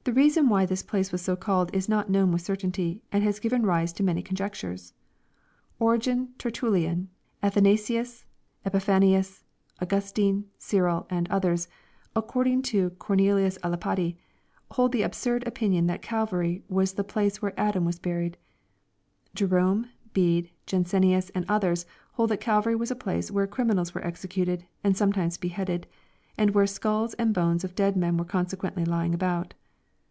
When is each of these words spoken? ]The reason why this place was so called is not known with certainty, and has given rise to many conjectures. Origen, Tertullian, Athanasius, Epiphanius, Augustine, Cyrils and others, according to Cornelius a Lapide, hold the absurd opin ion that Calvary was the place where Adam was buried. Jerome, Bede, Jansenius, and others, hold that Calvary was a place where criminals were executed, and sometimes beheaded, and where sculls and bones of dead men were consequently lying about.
]The 0.08 0.12
reason 0.14 0.48
why 0.48 0.64
this 0.64 0.84
place 0.84 1.10
was 1.12 1.20
so 1.22 1.34
called 1.36 1.74
is 1.74 1.88
not 1.88 2.08
known 2.08 2.30
with 2.32 2.40
certainty, 2.40 3.02
and 3.12 3.22
has 3.24 3.40
given 3.40 3.66
rise 3.66 3.92
to 3.94 4.02
many 4.04 4.22
conjectures. 4.22 4.94
Origen, 5.80 6.30
Tertullian, 6.38 7.08
Athanasius, 7.42 8.24
Epiphanius, 8.64 9.42
Augustine, 9.82 10.46
Cyrils 10.56 11.04
and 11.10 11.28
others, 11.28 11.68
according 12.16 12.62
to 12.62 12.90
Cornelius 12.90 13.58
a 13.62 13.68
Lapide, 13.68 14.16
hold 14.70 14.92
the 14.92 15.02
absurd 15.02 15.46
opin 15.46 15.72
ion 15.72 15.88
that 15.88 16.00
Calvary 16.00 16.62
was 16.68 16.92
the 16.94 17.04
place 17.04 17.42
where 17.42 17.52
Adam 17.60 17.84
was 17.84 17.98
buried. 17.98 18.38
Jerome, 19.34 19.88
Bede, 20.14 20.50
Jansenius, 20.64 21.28
and 21.34 21.44
others, 21.48 21.84
hold 22.12 22.30
that 22.30 22.40
Calvary 22.40 22.76
was 22.76 22.92
a 22.92 22.96
place 22.96 23.30
where 23.32 23.48
criminals 23.48 23.94
were 23.94 24.06
executed, 24.06 24.64
and 24.82 24.96
sometimes 24.96 25.36
beheaded, 25.36 25.86
and 26.38 26.52
where 26.54 26.68
sculls 26.68 27.12
and 27.14 27.34
bones 27.34 27.62
of 27.64 27.74
dead 27.74 27.94
men 27.94 28.16
were 28.16 28.24
consequently 28.24 28.84
lying 28.86 29.12
about. 29.12 29.52